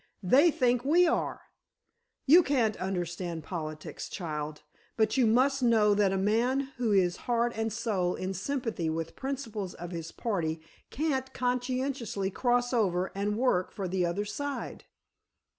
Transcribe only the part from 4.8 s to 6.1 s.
but you must know